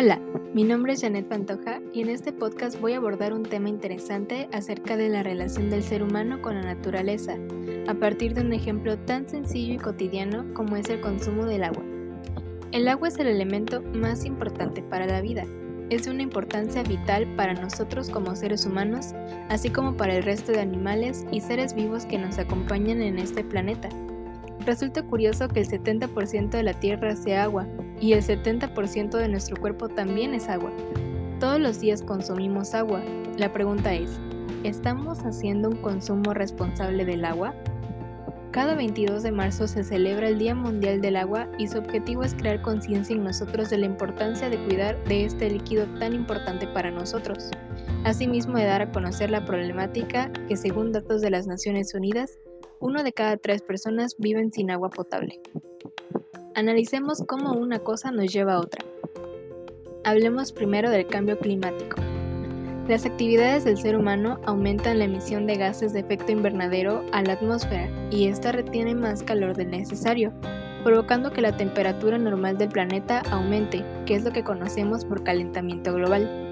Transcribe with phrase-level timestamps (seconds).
[0.00, 0.20] Hola,
[0.54, 4.48] mi nombre es Janet Pantoja y en este podcast voy a abordar un tema interesante
[4.52, 7.34] acerca de la relación del ser humano con la naturaleza,
[7.88, 11.82] a partir de un ejemplo tan sencillo y cotidiano como es el consumo del agua.
[12.70, 15.42] El agua es el elemento más importante para la vida.
[15.90, 19.14] Es de una importancia vital para nosotros como seres humanos,
[19.48, 23.42] así como para el resto de animales y seres vivos que nos acompañan en este
[23.42, 23.88] planeta.
[24.64, 27.66] Resulta curioso que el 70% de la Tierra sea agua
[28.00, 30.70] y el 70% de nuestro cuerpo también es agua.
[31.40, 33.02] Todos los días consumimos agua.
[33.36, 34.20] La pregunta es,
[34.64, 37.54] ¿estamos haciendo un consumo responsable del agua?
[38.50, 42.34] Cada 22 de marzo se celebra el Día Mundial del Agua y su objetivo es
[42.34, 46.90] crear conciencia en nosotros de la importancia de cuidar de este líquido tan importante para
[46.90, 47.50] nosotros.
[48.04, 52.38] Asimismo de dar a conocer la problemática que según datos de las Naciones Unidas
[52.80, 55.40] uno de cada tres personas viven sin agua potable.
[56.58, 58.84] Analicemos cómo una cosa nos lleva a otra.
[60.02, 62.02] Hablemos primero del cambio climático.
[62.88, 67.34] Las actividades del ser humano aumentan la emisión de gases de efecto invernadero a la
[67.34, 70.32] atmósfera y ésta retiene más calor del necesario,
[70.82, 75.94] provocando que la temperatura normal del planeta aumente, que es lo que conocemos por calentamiento
[75.94, 76.47] global.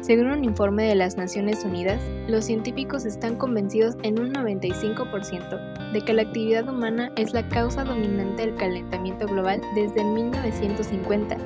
[0.00, 6.00] Según un informe de las Naciones Unidas, los científicos están convencidos en un 95% de
[6.00, 11.36] que la actividad humana es la causa dominante del calentamiento global desde 1950.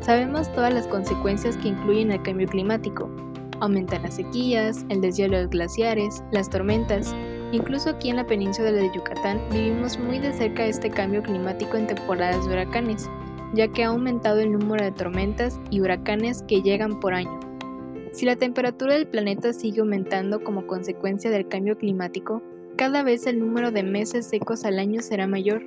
[0.00, 3.10] Sabemos todas las consecuencias que incluyen el cambio climático.
[3.58, 7.14] Aumentan las sequías, el deshielo de los glaciares, las tormentas.
[7.52, 11.88] Incluso aquí en la península de Yucatán vivimos muy de cerca este cambio climático en
[11.88, 13.10] temporadas de huracanes,
[13.52, 17.49] ya que ha aumentado el número de tormentas y huracanes que llegan por año.
[18.12, 22.42] Si la temperatura del planeta sigue aumentando como consecuencia del cambio climático,
[22.76, 25.62] cada vez el número de meses secos al año será mayor.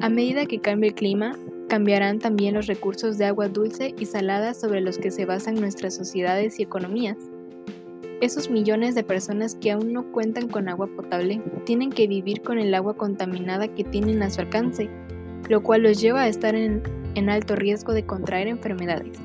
[0.00, 4.52] A medida que cambie el clima, cambiarán también los recursos de agua dulce y salada
[4.52, 7.16] sobre los que se basan nuestras sociedades y economías.
[8.20, 12.58] Esos millones de personas que aún no cuentan con agua potable tienen que vivir con
[12.58, 14.88] el agua contaminada que tienen a su alcance,
[15.48, 16.82] lo cual los lleva a estar en,
[17.28, 19.18] alto riesgo de contraer enfermedades.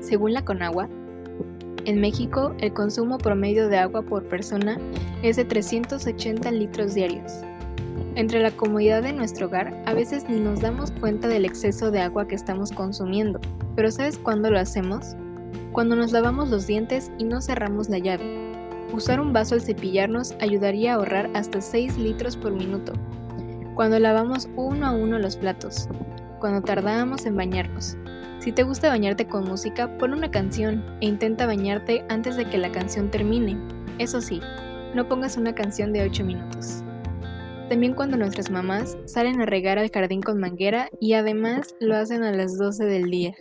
[0.00, 0.88] Según la Conagua,
[1.88, 4.78] en México, el consumo promedio de agua por persona
[5.22, 7.32] es de 380 litros diarios.
[8.14, 12.00] Entre la comodidad de nuestro hogar, a veces ni nos damos cuenta del exceso de
[12.00, 13.40] agua que estamos consumiendo,
[13.74, 15.16] pero ¿sabes cuándo lo hacemos?
[15.72, 18.24] Cuando nos lavamos los dientes y no cerramos la llave.
[18.92, 22.92] Usar un vaso al cepillarnos ayudaría a ahorrar hasta 6 litros por minuto.
[23.74, 25.88] Cuando lavamos uno a uno los platos.
[26.38, 27.96] Cuando tardamos en bañarnos.
[28.38, 32.58] Si te gusta bañarte con música, pon una canción e intenta bañarte antes de que
[32.58, 33.56] la canción termine.
[33.98, 34.40] Eso sí,
[34.94, 36.82] no pongas una canción de 8 minutos.
[37.68, 42.22] También cuando nuestras mamás salen a regar al jardín con manguera y además lo hacen
[42.22, 43.34] a las 12 del día.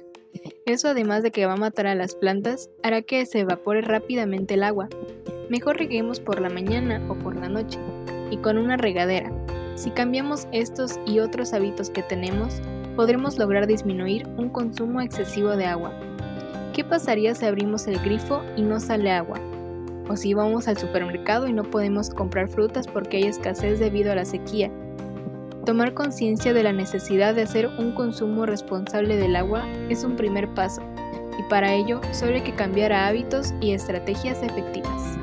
[0.65, 4.55] Eso además de que va a matar a las plantas, hará que se evapore rápidamente
[4.55, 4.89] el agua.
[5.49, 7.79] Mejor reguemos por la mañana o por la noche,
[8.29, 9.31] y con una regadera.
[9.75, 12.61] Si cambiamos estos y otros hábitos que tenemos,
[12.97, 15.93] podremos lograr disminuir un consumo excesivo de agua.
[16.73, 19.39] ¿Qué pasaría si abrimos el grifo y no sale agua?
[20.09, 24.15] O si vamos al supermercado y no podemos comprar frutas porque hay escasez debido a
[24.15, 24.71] la sequía.
[25.63, 30.47] Tomar conciencia de la necesidad de hacer un consumo responsable del agua es un primer
[30.55, 30.81] paso,
[31.37, 35.19] y para ello solo hay que cambiar hábitos y estrategias efectivas.